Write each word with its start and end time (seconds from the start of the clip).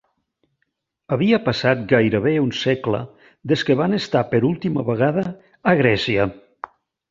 Havia 1.17 1.39
passat 1.49 1.83
gairebé 1.91 2.33
un 2.45 2.49
segle 2.61 3.03
des 3.53 3.67
que 3.69 3.77
van 3.83 3.95
estar 4.01 4.25
per 4.33 4.43
última 4.51 4.89
vegada 4.91 5.29
a 5.75 5.79
Grècia. 5.85 6.29